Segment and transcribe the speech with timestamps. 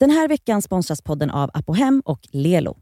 [0.00, 2.76] Den här veckan sponsras podden av Apohem och Lelo.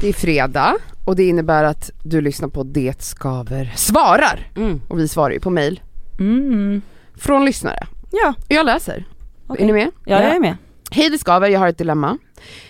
[0.00, 0.76] Det är fredag
[1.06, 4.50] och det innebär att du lyssnar på Det Skaver svarar.
[4.56, 4.80] Mm.
[4.88, 5.80] Och vi svarar ju på mail
[6.18, 6.82] Mm.
[7.16, 7.86] från lyssnare.
[8.10, 9.04] Ja, Jag läser.
[9.46, 9.62] Okej.
[9.62, 9.90] Är ni med?
[10.04, 10.56] ja, jag är med.
[10.90, 12.18] Hej Det Skaver, jag har ett dilemma.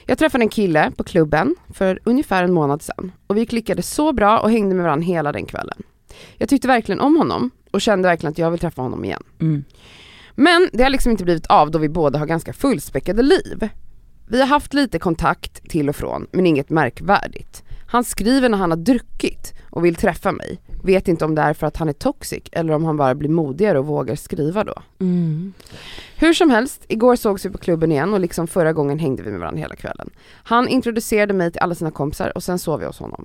[0.06, 4.12] Jag träffade en kille på klubben för ungefär en månad sedan och vi klickade så
[4.12, 5.82] bra och hängde med varandra hela den kvällen.
[6.36, 9.22] Jag tyckte verkligen om honom och kände verkligen att jag vill träffa honom igen.
[9.40, 9.64] Mm.
[10.34, 13.68] Men det har liksom inte blivit av då vi båda har ganska fullspäckade liv.
[14.28, 17.62] Vi har haft lite kontakt till och från men inget märkvärdigt.
[17.86, 20.58] Han skriver när han har druckit och vill träffa mig.
[20.82, 23.28] Vet inte om det är för att han är toxic eller om han bara blir
[23.28, 24.74] modigare och vågar skriva då.
[25.00, 25.52] Mm.
[26.16, 29.30] Hur som helst, igår sågs vi på klubben igen och liksom förra gången hängde vi
[29.30, 30.10] med varandra hela kvällen.
[30.44, 33.24] Han introducerade mig till alla sina kompisar och sen sov vi hos honom.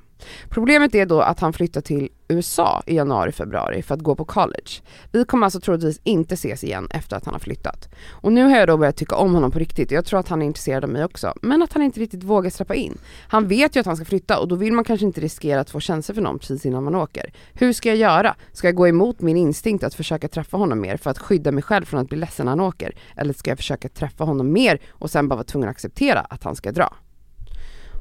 [0.50, 4.26] Problemet är då att han flyttar till USA i januari, februari för att gå på
[4.26, 4.72] college.
[5.12, 7.90] Vi kommer alltså troligtvis inte ses igen efter att han har flyttat.
[8.10, 10.30] Och nu har jag då börjat tycka om honom på riktigt och jag tror att
[10.30, 11.34] han är intresserad av mig också.
[11.42, 12.98] Men att han inte riktigt vågar släppa in.
[13.28, 15.70] Han vet ju att han ska flytta och då vill man kanske inte riskera att
[15.70, 17.34] få känslor för någon precis innan man åker.
[17.54, 18.36] Hur ska jag göra?
[18.54, 21.64] Ska jag gå emot min instinkt att försöka träffa honom mer för att skydda mig
[21.64, 22.96] själv från att bli ledsen när han åker?
[23.16, 26.44] Eller ska jag försöka träffa honom mer och sen bara vara tvungen att acceptera att
[26.44, 26.94] han ska dra?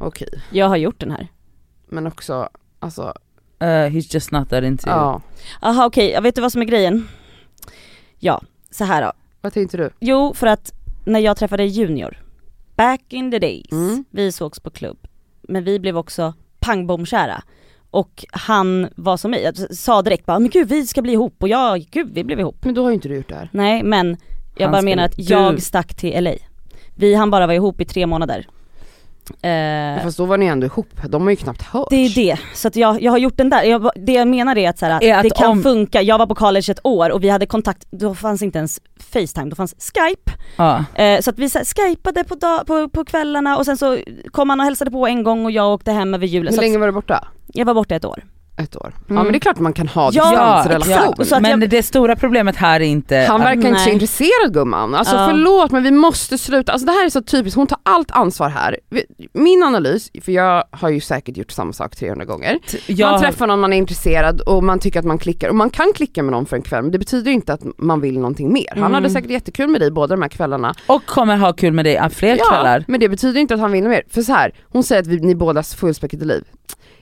[0.01, 1.29] Okej, Jag har gjort den här.
[1.89, 2.49] men också,
[2.79, 3.15] alltså,
[3.63, 4.97] Uh, he's just not that into you.
[4.97, 5.21] ja.
[5.61, 7.09] Aha okej, jag vet du vad som är grejen?
[8.19, 9.13] Ja, så här då.
[9.41, 9.91] Vad tänkte du?
[10.01, 10.73] Jo, för att
[11.05, 12.23] när jag träffade Junior,
[12.77, 14.05] back in the days, Mm.
[14.11, 14.99] vi sågs på klubb.
[15.43, 17.43] Men vi blev också pangbomkära.
[17.97, 21.37] Och han var som mig, jag sa direkt bara men gud vi ska bli ihop
[21.43, 22.57] och jag, gud vi blev ihop.
[22.65, 23.49] Men då har ju inte du gjort det här.
[23.53, 24.17] Nej men
[24.57, 26.33] jag Han bara menar att du- jag stack till LA.
[26.97, 28.47] Vi han bara var ihop i tre månader.
[29.43, 31.87] Eh, Fast då var ni ändå ihop, de har ju knappt hört.
[31.91, 33.63] det är det, så att jag, jag har gjort den där.
[33.63, 36.19] Jag, det jag menar är att, så här, Är att det kan om- funka, jag
[36.19, 38.81] var på college ett år och vi hade kontakt, då fanns inte ens
[39.13, 40.33] Facetime, då fanns Skype.
[40.57, 40.85] Ja.
[40.95, 43.99] Eh, så att vi så här, skypade på, dag, på, på kvällarna och sen så
[44.31, 46.53] kom han och hälsade på en gång och jag åkte hem över julen.
[46.53, 47.29] Hur Så länge att var du borta?
[47.57, 48.25] Jag var borta ett år.
[48.59, 48.93] Ett år.
[49.07, 49.23] Ja Mm.
[49.23, 51.15] men det är klart man kan ha Ja, distansrelation.
[51.37, 54.53] att Men jag- det stora problemet här är inte Han att- verkar inte så intresserad
[54.55, 54.95] gumman.
[54.95, 55.27] Alltså Ja.
[55.31, 56.73] förlåt men vi måste sluta.
[56.73, 58.77] Alltså det här är så typiskt, hon tar allt ansvar här.
[59.33, 62.59] Min analys, för jag har ju säkert gjort samma sak 300 gånger.
[62.87, 65.71] jag, Man träffar någon man är intresserad och man tycker att man klickar, och man
[65.71, 68.53] kan klicka med någon för en kväll men det betyder inte att man vill någonting
[68.53, 68.69] mer.
[68.71, 68.95] Han Mm.
[68.95, 70.75] hade säkert jättekul med dig båda de här kvällarna.
[70.87, 72.85] och kommer ha kul med dig fler kvällar.
[72.89, 74.03] men det betyder inte att han vill mer.
[74.11, 76.45] För så här, hon säger att vi, ni bådas fullspäckade liv.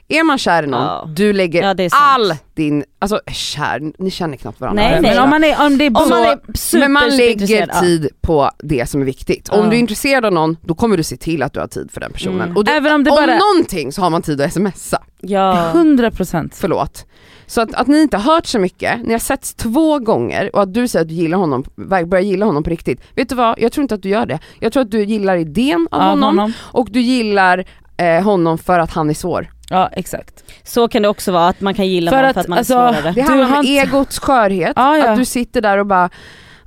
[0.08, 1.08] Är man kär i någon, Ja.
[1.16, 4.82] du lägger Ja, all din, alltså kär, ni känner knappt varandra.
[4.82, 7.16] Nej, men om man är, om det är Om så, man är super, men man
[7.16, 9.48] lägger tid på det som är viktigt.
[9.48, 9.70] Om Ja.
[9.70, 12.00] du är intresserad av någon, då kommer du se till att du har tid för
[12.00, 12.40] den personen.
[12.40, 12.56] Mm.
[12.56, 15.02] Och du, även om det om bara någonting så har man tid att smsa.
[15.20, 15.70] Ja.
[15.74, 17.06] 100% Förlåt.
[17.46, 20.62] Så att, att ni inte har hört så mycket, ni har setts två gånger och
[20.62, 21.64] att du säger att du gillar honom,
[22.06, 23.00] börjar gilla honom på riktigt.
[23.16, 24.38] Vet du vad, jag tror inte att du gör det.
[24.60, 26.52] Jag tror att du gillar idén av av honom, honom.
[26.60, 27.64] och du gillar
[27.96, 29.50] eh, honom för att han är svår.
[29.70, 30.44] Ja exakt.
[30.64, 32.58] Så kan det också vara, att man kan gilla För någon att, för att man
[32.58, 33.12] alltså, är svårare.
[33.14, 35.08] Det Du handlar har om inte- egots skörhet, Ja, ja.
[35.10, 36.10] att du sitter där och bara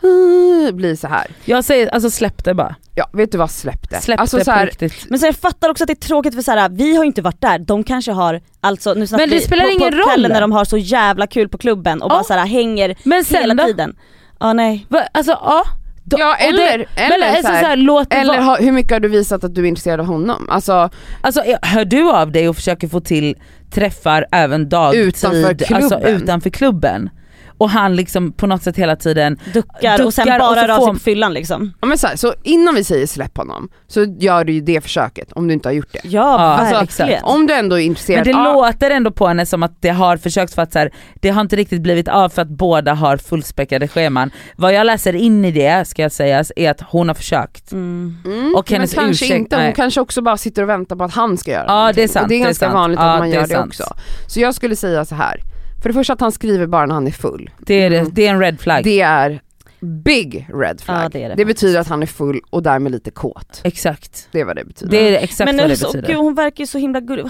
[0.03, 1.27] uh, blir så här.
[1.45, 2.75] Jag säger alltså släpp det bara.
[2.95, 4.01] Ja, vet du vad, släpp det.
[4.01, 5.05] Släpp alltså, det så på här, riktigt.
[5.09, 7.07] Men så jag fattar också att det är tråkigt för så här, vi har ju
[7.07, 9.97] inte varit där, de kanske har, alltså nu Men det vi spelar på, ingen på
[9.97, 10.21] roll.
[10.29, 12.15] när de har så jävla kul på klubben och Ja.
[12.15, 13.63] bara så här hänger Men sen hela då?
[13.63, 13.95] tiden.
[14.39, 14.85] Ja nej.
[14.89, 15.63] Va, alltså ja.
[16.09, 18.57] Då, Ja och det- eller, men eller, alltså, så här, så här, låt eller ha,
[18.57, 20.47] hur mycket har du visat att du är intresserad av honom?
[20.49, 20.89] Alltså
[21.21, 23.35] Alltså hör du av dig och försöker få till
[23.71, 25.83] träffar även dagtid, Utanför klubben.
[25.83, 27.09] alltså utanför klubben.
[27.57, 30.61] Och han liksom på något sätt hela tiden, Duckar, och sen Duckar bara och så
[30.67, 31.73] rör får- sig på fyllan liksom.
[31.81, 34.81] Ja, men så, här, så innan vi säger släpp honom, så gör du ju det
[34.81, 35.99] försöket om du inte har gjort det.
[36.03, 37.09] Ja, alltså, verkligen.
[37.11, 37.23] exakt.
[37.33, 39.89] Om du ändå är men intresserad, det ja, låter ändå på henne som att det
[39.89, 42.93] har försökt för att så här, det har inte riktigt blivit av för att båda
[42.93, 44.31] har fullspäckade scheman.
[44.55, 47.71] Vad jag läser in i det ska jag säga är att hon har försökt.
[47.71, 48.17] Mm.
[48.25, 49.73] mm, och hennes men kanske ursäkt- inte, hon nej.
[49.75, 51.95] kanske också bara sitter och väntar på att han ska göra Ja, någonting.
[51.95, 52.73] det är sant, Och det är det är ganska sant.
[52.73, 53.67] vanligt Ja, att man det är gör det sant.
[53.67, 53.83] också.
[54.27, 55.41] Så jag skulle säga så här.
[55.81, 57.49] För det första att han skriver bara när han är full.
[57.59, 58.11] Det är, det, Mm.
[58.13, 58.83] det är en red flag.
[58.83, 59.41] Det är
[59.79, 61.03] big red flag.
[61.05, 63.61] Ja, det är det det betyder att han är full och därmed lite kåt.
[63.63, 64.27] Exakt.
[64.31, 64.91] Det är vad det betyder.
[64.91, 66.07] Det är exakt Men vad det så, betyder.
[66.07, 67.25] gud hon verkar ju så himla gullig,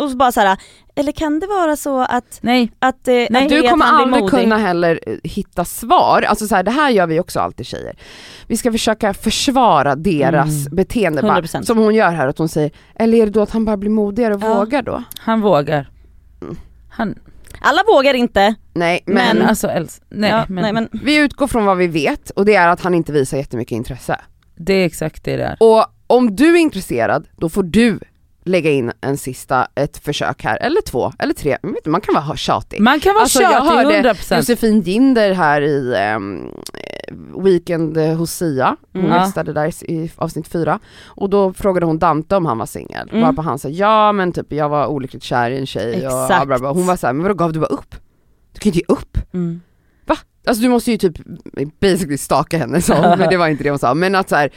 [0.00, 0.58] och så bara så här.
[0.94, 4.56] eller kan det vara så att, Nej, att, eh, Nej, att du kommer aldrig kunna
[4.58, 6.22] heller eh, hitta svar.
[6.22, 7.96] Alltså så här, det här gör vi också alltid tjejer.
[8.46, 10.76] Vi ska försöka försvara deras Mm.
[10.76, 11.22] beteende.
[11.22, 11.62] Bara, 100%.
[11.66, 13.90] som hon gör här, att hon säger, eller är det då att han bara blir
[13.90, 14.54] modigare och Ja.
[14.58, 15.02] vågar då?
[15.18, 15.90] han vågar.
[16.42, 16.56] Mm.
[16.90, 17.14] Han,
[17.60, 21.46] Alla vågar inte, Nej men, men, alltså Els, nej, ja, men, nej men vi utgår
[21.46, 24.20] från vad vi vet och det är att han inte visar jättemycket intresse.
[24.56, 25.56] det är exakt det där.
[25.60, 27.98] Och om du är intresserad, då får du
[28.44, 32.36] lägga in en sista, ett försök här, eller två, eller tre, jag man kan vara
[32.36, 32.80] tjatig.
[32.80, 34.36] Man kan vara Alltså, jag tjatig hörde 100%.
[34.36, 36.50] Josefin Ginder här i ehm,
[37.44, 39.16] Weekend hos Sia, hon Mm.
[39.20, 43.22] Gästade där i, avsnitt fyra och då frågade hon Dante om han var singel, Mm.
[43.22, 46.28] varpå han sa ja men typ jag var olyckligt kär i en tjej och Exakt.
[46.28, 46.72] bla, bla, bla.
[46.72, 47.94] hon var såhär, men vadå gav du bara upp?
[48.52, 49.18] Du kan ju inte ge upp!
[49.34, 49.60] Mm.
[50.46, 51.14] Alltså du måste ju typ
[51.80, 54.50] basically staka henne så, men det var inte det hon sa, men att så här,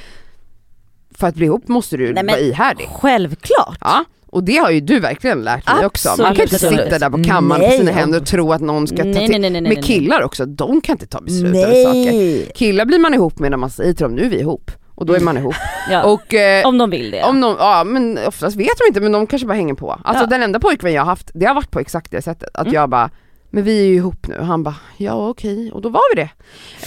[1.11, 2.87] för att bli ihop måste du Nej, vara ihärdig.
[2.91, 3.77] Självklart.
[3.81, 6.09] Ja, och det har ju du verkligen lärt dig också.
[6.09, 6.79] Man kan inte Absolut.
[6.83, 7.77] sitta där på kammaren på Nej.
[7.77, 9.81] sina händer och tro att någon ska ta Nej, till, nej, nej, nej.
[9.83, 12.53] killar också, de kan inte ta beslut över saker.
[12.53, 14.71] Killar blir man ihop med när man säger till dem, nu är vi ihop.
[14.95, 15.55] Och då är man ihop.
[15.91, 16.03] Ja.
[16.03, 17.23] Och eh, om de vill det.
[17.23, 19.99] om någon, ja men oftast vet de inte men de kanske bara hänger på.
[20.03, 20.27] Alltså Ja.
[20.29, 22.49] den enda pojkvän jag har haft, det har varit på exakt det sättet.
[22.53, 22.73] Att Mm.
[22.73, 23.09] jag bara,
[23.49, 24.39] men vi är ju ihop nu.
[24.39, 25.71] Han bara, ja okej.
[25.71, 26.29] Och då var vi det.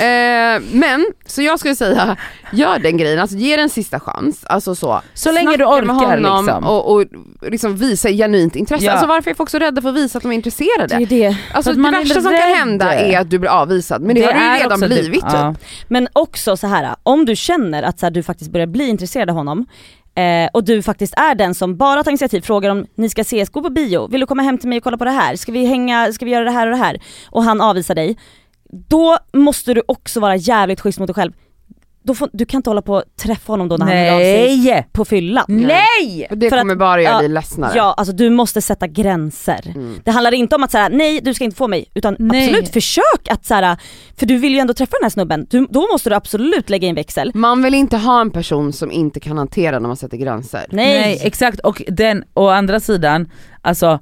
[0.04, 2.16] Eh, men, så jag skulle säga,
[2.52, 4.44] gör den grejen, alltså ge den en sista chans.
[4.44, 5.00] Alltså så.
[5.14, 6.64] Så länge du Snacka med orkar honom liksom.
[6.64, 7.04] och, och
[7.42, 8.84] liksom visa genuint intresse.
[8.84, 8.92] Ja.
[8.92, 10.96] Alltså varför är folk så rädda för att visa att de är intresserade?
[10.96, 11.36] det är det.
[11.52, 14.40] Alltså det värsta som kan hända är att du blir avvisad, men det, har du
[14.40, 15.54] ju redan typ- blivit ja.
[15.54, 15.64] typ.
[15.88, 19.30] Men också så här, om du känner att så här, du faktiskt börjar bli intresserad
[19.30, 19.66] av honom
[20.14, 23.50] eh, och du faktiskt är den som bara tar initiativ, frågar om ni ska ses,
[23.50, 25.36] gå på bio, vill du komma hem till mig och kolla på det här?
[25.36, 27.00] Ska vi hänga, ska vi göra det här och det här?
[27.30, 28.16] Och han avvisar dig.
[28.88, 31.32] Då måste du också vara jävligt schysst mot dig själv.
[32.02, 34.18] Då får, du kan inte hålla på och träffa honom då när han hör av
[34.20, 34.88] sig Nej!
[34.92, 35.44] på fyllan.
[35.48, 36.26] Nej!
[36.28, 37.72] För det För att- kommer bara göra ja, dig ledsnare.
[37.76, 39.72] Ja, alltså du måste sätta gränser.
[39.74, 40.00] Mm.
[40.04, 42.44] Det handlar inte om att säga nej du ska inte få mig, utan Nej.
[42.44, 43.76] absolut försök att så här,
[44.16, 46.88] för du vill ju ändå träffa den här snubben, du, då måste du absolut lägga
[46.88, 47.30] in växel.
[47.34, 50.66] Man vill inte ha en person som inte kan hantera när man sätter gränser.
[50.70, 51.00] Nej.
[51.00, 53.30] Nej exakt och den, å andra sidan,
[53.62, 53.98] alltså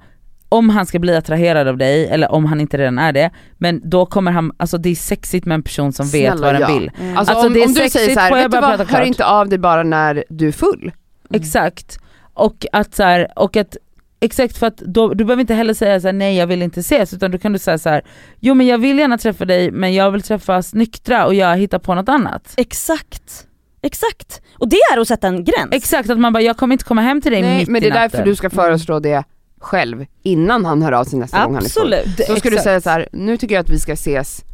[0.48, 3.80] om han ska bli attraherad av dig, eller om han inte redan är det, men
[3.90, 6.62] då kommer han, alltså det är sexigt med en person som vet Snälla, vad den
[6.62, 6.78] ja.
[6.78, 6.90] vill.
[7.00, 7.18] Mm.
[7.18, 8.84] Alltså, Alltså, om, det är om du säger sexigt, så här, vet du vad, hör
[8.84, 9.06] klart?
[9.06, 10.92] inte av dig bara när du är full.
[11.34, 11.98] Exakt.
[12.34, 13.76] Och att så här, och att
[14.20, 16.80] Exakt för att då, du behöver inte heller säga så här, nej jag vill inte
[16.80, 18.02] ses utan då kan du säga så här,
[18.40, 21.78] jo men jag vill gärna träffa dig men jag vill träffas nyktra och jag hittar
[21.78, 22.54] på något annat.
[22.56, 23.46] Exakt.
[23.82, 24.42] Exakt.
[24.54, 25.68] Och det är att sätta en gräns.
[25.70, 27.86] Exakt att man bara, jag kommer inte komma hem till dig Nej, mitt men det
[27.86, 28.10] i är natten.
[28.10, 29.24] därför du ska föreslå det
[29.60, 31.94] själv innan han hör av sig nästa gång han är full.
[31.94, 32.28] Absolut.
[32.28, 34.44] Då ska du säga så här, nu tycker jag att vi ska ses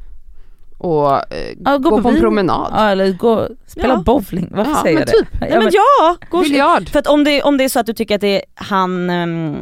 [0.79, 2.73] och eh, Ja, gå, på en promenad.
[2.77, 4.03] Ja, eller gå, spela Ja.
[4.07, 5.13] bowling, varför Ja, säger jag det?
[5.13, 5.29] typ.
[5.33, 6.89] Ja, Nej men ja, gå Biljard.
[6.89, 9.11] För att om det, om det är så att du tycker att det är, han
[9.11, 9.57] ehm,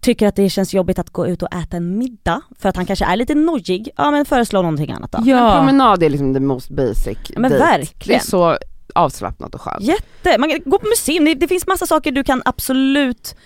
[0.00, 2.86] tycker att det känns jobbigt att gå ut och äta en middag för att han
[2.86, 5.18] kanske är lite nojig, ja men föreslå någonting annat då.
[5.18, 5.56] En ja.
[5.58, 7.64] promenad är liksom the most basic Ja, men date.
[7.64, 8.20] Det är verkligen.
[8.20, 8.58] så
[8.94, 9.80] avslappnat och skönt.
[9.84, 13.36] Jätte, man kan gå på museum, det, det finns massa saker du kan absolut,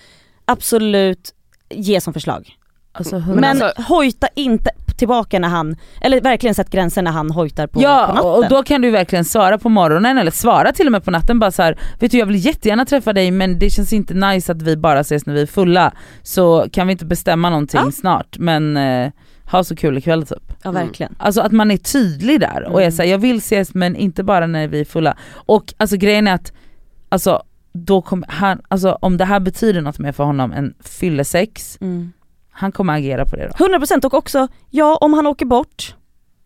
[0.45, 1.33] absolut
[1.69, 2.49] ge som förslag.
[2.91, 7.67] Alltså, Men alltså- hojta inte tillbaka när han, eller verkligen sätt gränser när han hojtar
[7.67, 8.25] på, på Ja natten.
[8.31, 11.39] och då kan du verkligen svara på morgonen eller svara till och med på natten
[11.39, 14.51] bara så här, vet du jag vill jättegärna träffa dig men det känns inte nice
[14.51, 15.93] att vi bara ses när vi är fulla.
[16.23, 17.91] Så kan vi inte bestämma någonting Ja.
[17.91, 19.11] snart men eh,
[19.51, 20.53] ha så kul ikväll typ.
[20.63, 21.15] ja verkligen.
[21.19, 22.91] Alltså att man är tydlig där och är Mm.
[22.91, 25.17] såhär, jag vill ses men inte bara när vi är fulla.
[25.33, 26.53] Och alltså grejen är att,
[27.09, 31.77] alltså, då kommer han, alltså om det här betyder något mer för honom än fyllesex,
[31.81, 32.11] Mm.
[32.51, 33.65] han kommer agera på det då.
[33.65, 35.95] 100% och också, ja om han åker bort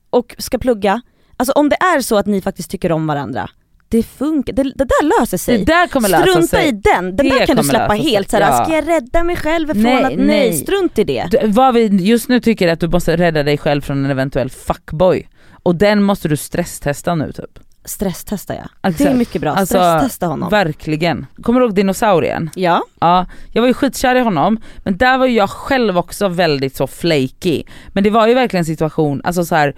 [0.10, 1.02] och ska plugga,
[1.38, 3.50] alltså om det är så att ni faktiskt tycker om varandra,
[3.90, 5.58] det funkar, det, det där löser sig.
[5.58, 6.68] Det där kommer lösa Strunta sig.
[6.68, 8.64] i den, den Det där kan du släppa lösa helt såhär, Ja.
[8.66, 10.54] ska jag rädda mig själv från Nej, att, nej, nej.
[10.54, 11.28] strunt i det.
[11.32, 14.12] Du, vad vi just nu tycker är att du måste rädda dig själv från en
[14.12, 15.28] eventuell fuckboy.
[15.64, 17.60] Och den måste du stresstesta nu typ.
[17.88, 19.10] Stresstesta ja, det Exakt.
[19.10, 20.50] är mycket bra, Alltså, stresstesta honom.
[20.50, 21.26] Verkligen.
[21.42, 22.50] Kommer du ihåg dinosaurien?
[22.56, 26.28] Ja, Ja, jag var ju skitkär i honom, men där var ju jag själv också
[26.28, 27.64] väldigt så flaky.
[27.88, 29.76] Men det var ju verkligen en situation, alltså så här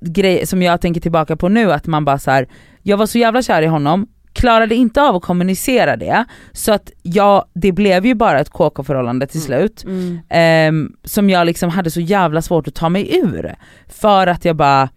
[0.00, 2.48] grej som jag tänker tillbaka på nu, att man bara så här,
[2.82, 6.90] jag var så jävla kär i honom, klarade inte av att kommunicera det, så att
[7.02, 9.46] jag, det blev ju bara ett KK-förhållande till Mm.
[9.46, 9.84] slut.
[9.84, 10.18] mm.
[10.28, 13.54] ehm, som jag liksom hade så jävla svårt att ta mig ur.
[13.88, 14.88] För att jag bara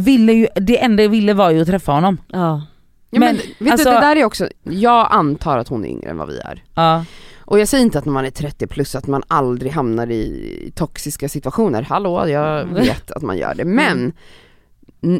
[0.00, 2.18] ville ju, det enda jag ville var ju att träffa honom.
[2.28, 2.62] ja.
[3.12, 5.88] Ja, men, Men, vet alltså- du, det där är också, jag antar att hon är
[5.88, 6.62] yngre än vad vi är.
[6.74, 7.04] Ja.
[7.38, 10.72] Och jag säger inte att när man är 30 plus att man aldrig hamnar i
[10.74, 12.74] toxiska situationer, hallå jag Mm.
[12.74, 14.12] vet att man gör det, men n-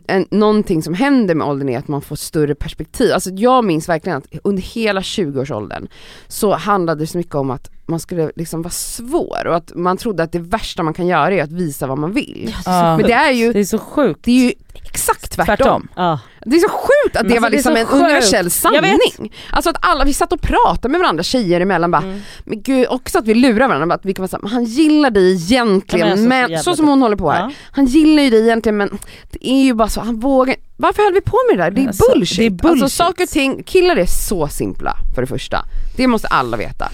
[0.06, 3.12] en, någonting som händer med åldern är att man får större perspektiv.
[3.12, 5.88] Alltså jag minns verkligen att under hela 20-årsåldern
[6.28, 9.96] så handlade det så mycket om att man skulle liksom vara svår och att man
[9.96, 12.54] trodde att det värsta man kan göra är att visa vad man vill.
[12.64, 12.96] Ja.
[12.96, 14.20] Men det är ju, Det är så sjukt.
[14.24, 14.52] det är ju
[14.84, 15.56] exakt tvärtom.
[15.56, 15.88] Tvärtom.
[15.96, 16.20] Ja.
[16.46, 18.02] Det är så sjukt att det Alltså, var det liksom så en sjukt.
[18.04, 19.32] universell sanning.
[19.50, 22.20] Alltså att alla, vi satt och pratade med varandra tjejer emellan bara, Mm.
[22.44, 25.10] men gud också att vi lurar varandra, att vi kan vara såhär, "Men han gillar
[25.10, 27.40] dig egentligen, Ja, men men, så så, jävla som hon håller på här.
[27.40, 27.50] Ja.
[27.72, 28.98] Han gillar ju dig egentligen men
[29.30, 31.70] det är ju bara så, han vågar varför höll vi på med det där?
[31.70, 32.38] Det är Alltså, bullshit.
[32.38, 32.82] det är bullshit.
[32.82, 35.64] Alltså saker och ting, killar är så simpla för det första.
[35.96, 36.88] Det måste alla veta.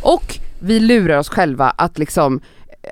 [0.00, 2.40] Och vi lurar oss själva att liksom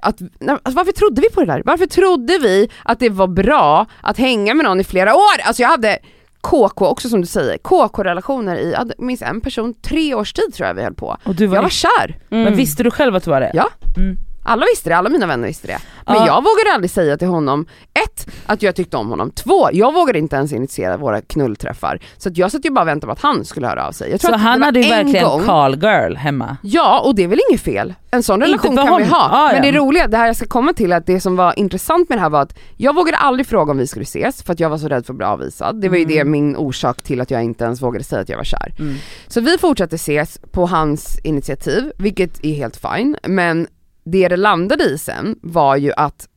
[0.02, 1.62] att, alltså varför trodde vi på det där?
[1.64, 5.40] Varför trodde vi att det var bra att hänga med någon i flera år?
[5.44, 5.98] Alltså jag hade
[6.40, 10.66] KK, också som du säger, KK-relationer i, jag minns en person, tre års tid tror
[10.68, 11.16] jag vi höll på.
[11.24, 12.44] Och du var, Jag var kär, Mm.
[12.44, 13.50] Men visste du själv att du var det?
[13.54, 13.68] Ja.
[13.96, 14.16] Mm.
[14.50, 15.78] Alla visste det, alla mina vänner visste det.
[16.06, 16.26] Men Ja.
[16.26, 17.66] jag vågade aldrig säga till honom,
[18.04, 22.00] ett, att jag tyckte om honom, två, jag vågade inte ens initiera våra knullträffar.
[22.18, 24.10] Så att jag satt ju bara och väntade på att han skulle höra av sig.
[24.10, 26.56] Jag tror Så han hade ju en verkligen gång, call girl hemma.
[26.62, 27.94] Ja, och det är väl inget fel.
[28.10, 29.08] En sån relation kan vi honom.
[29.08, 29.28] ha.
[29.32, 32.08] Ja, Men det roliga, det här jag ska komma till, att det som var intressant
[32.08, 34.60] med det här var att jag vågade aldrig fråga om vi skulle ses för att
[34.60, 35.80] jag var så rädd för att bli avvisad.
[35.80, 38.36] Det var ju det min orsak till att jag inte ens vågade säga att jag
[38.36, 38.74] var kär.
[38.78, 38.94] Mm.
[39.28, 43.66] Så vi fortsatte ses på hans initiativ, vilket är helt fine, men
[44.04, 46.28] det det landade i sen var ju att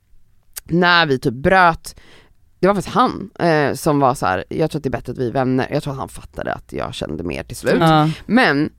[0.64, 1.96] när vi typ bröt,
[2.60, 5.12] det var faktiskt han eh, som var så här: jag tror att det är bättre
[5.12, 7.80] att vi är vänner, jag tror att han fattade att jag kände mer till slut.
[7.80, 8.10] Ja.
[8.26, 8.70] Men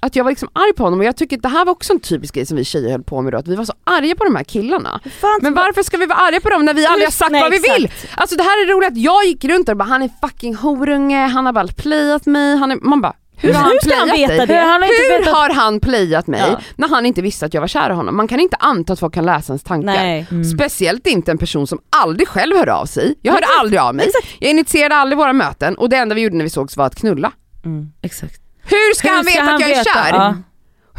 [0.00, 1.92] att jag var liksom arg på honom och jag tycker att det här var också
[1.92, 4.14] en typisk grej som vi tjejer höll på med då, att vi var så arga
[4.14, 5.00] på de här killarna.
[5.20, 7.42] Fan, Men varför ska vi vara arga på dem när vi aldrig har sagt Nej,
[7.42, 7.78] vad vi exakt.
[7.78, 7.90] vill?
[8.14, 10.54] Alltså det här är roligt att jag gick runt där och bara han är fucking
[10.54, 13.98] horunge, han har bara playat mig, han är, man bara hur har han Hur ska
[13.98, 14.46] han veta dig?
[14.46, 14.54] det?
[14.54, 16.60] Han har inte Hur vetat- har han playat mig Ja.
[16.76, 18.16] när han inte visste att jag var kär i honom?
[18.16, 19.86] Man kan inte anta att folk kan läsa ens tankar.
[19.92, 20.26] Nej.
[20.30, 20.44] Mm.
[20.44, 23.14] Speciellt inte en person som aldrig själv hör av sig.
[23.22, 24.06] Jag hörde aldrig av mig.
[24.06, 24.26] Exakt.
[24.38, 26.94] Jag initierade aldrig våra möten och det enda vi gjorde när vi sågs var att
[26.94, 27.32] knulla.
[27.64, 27.92] Mm.
[28.02, 28.40] Exakt.
[28.62, 29.90] Hur ska Hur han ska veta han att jag är veta?
[29.94, 30.12] kär?
[30.14, 30.34] Ja.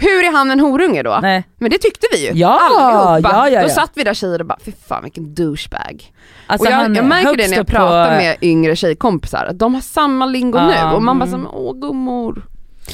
[0.02, 1.20] Hur är han en horunge då?
[1.22, 1.44] Nej.
[1.58, 2.32] Men det tyckte vi ju.
[2.40, 3.30] Ja, Allihopa.
[3.36, 3.74] ja, ja, Då ja.
[3.74, 6.14] satt vi där tjejer och bara, fy fan vilken douchebag.
[6.48, 9.60] Alltså och jag, jag märker det när jag upp på- pratar med yngre tjejkompisar, att
[9.60, 11.48] de har samma lingo Ja, nu och man bara mm.
[11.48, 12.46] åh gummor.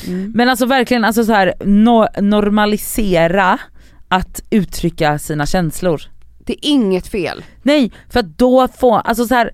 [0.08, 0.32] Mm.
[0.36, 3.60] Men alltså verkligen alltså så här, no, normalisera
[4.08, 6.02] att uttrycka sina känslor.
[6.40, 7.44] Det är inget fel.
[7.64, 9.52] Nej, för att då får, alltså så här,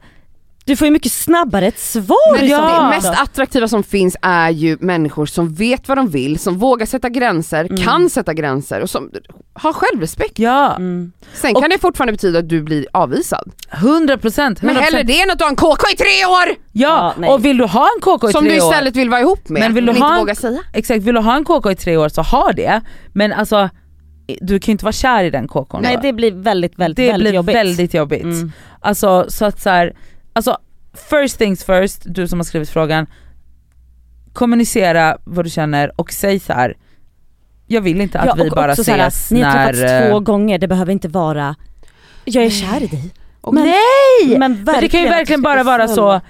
[0.66, 2.82] Du får ju mycket snabbare ett svar Men Ja.
[2.84, 6.86] det mest attraktiva som finns är ju människor som vet vad de vill, som vågar
[6.86, 7.82] sätta gränser, Mm.
[7.82, 9.12] kan sätta gränser och som
[9.54, 10.40] har självrespekt.
[10.40, 11.12] ja, Mm.
[11.34, 13.52] Sen Och- kan det fortfarande betyda att du blir avvisad.
[13.72, 14.62] 100 procent.
[14.62, 16.56] Men hellre det än att du har en KK i tre år!
[16.72, 17.30] Ja, Ja, nej.
[17.30, 19.50] och vill du ha en KK i Som tre du år, istället vill vara ihop
[19.50, 20.60] med, Men vill du inte ha en- vågar säga.
[20.74, 22.82] exakt, vill du ha en KK i tre år så ha det,
[23.14, 23.70] men alltså
[24.42, 25.80] du kan ju inte vara kär i den KK.
[25.80, 27.56] Nej det blir väldigt, väldigt, det väldigt blir jobbigt.
[27.56, 28.24] väldigt jobbigt.
[28.24, 28.52] Mm.
[28.82, 29.94] Alltså så att så här,
[30.34, 30.58] alltså
[31.10, 33.08] first things first, du som har skrivit frågan,
[34.34, 36.78] kommunicera vad du känner och säg så här.
[37.68, 39.74] jag vill inte att Ja, vi bara så här, ses Ni har när...
[39.74, 41.56] träffats eh, två gånger, det behöver inte vara
[42.26, 43.14] jag är kär i dig.
[43.42, 44.40] Och Men- Nej!
[44.40, 46.22] Men, Men det kan ju verkligen bara vara så,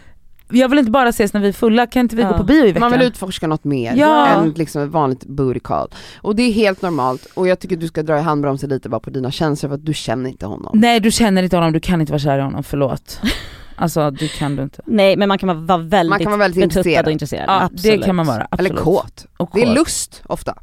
[0.50, 2.32] jag vill inte bara ses när vi är fulla, kan inte vi Ja.
[2.32, 2.80] gå på bio i veckan?
[2.80, 4.28] Man vill utforska något mer Ja.
[4.28, 5.90] än liksom ett vanligt booty call.
[6.22, 9.00] Och det är helt normalt och jag tycker du ska dra i handbromsen lite bara
[9.00, 10.72] på dina känslor för att du känner inte honom.
[10.80, 13.22] Nej du känner inte honom, du kan inte vara kär i honom, förlåt.
[13.76, 14.82] Alltså det kan du inte.
[14.86, 17.06] Nej men man kan vara väldigt, Man kan vara väldigt intresserad.
[17.06, 17.46] och intresserad.
[17.48, 18.00] Ja, Absolut.
[18.02, 18.72] det kan man vara, absolut.
[18.72, 19.26] Eller kåt.
[19.38, 19.76] Och Det är kåt.
[19.76, 20.56] lust ofta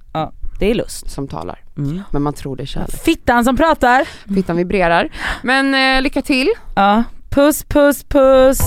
[0.59, 1.11] Det är lust.
[1.11, 1.59] som talar.
[1.79, 2.03] Mm.
[2.11, 3.03] Men man tror det är kärlek.
[3.05, 4.09] Fittan som pratar.
[4.35, 5.09] Fittan vibrerar.
[5.43, 6.49] Men eh, lycka till.
[6.77, 7.05] Ja.
[7.31, 8.61] Puss puss puss.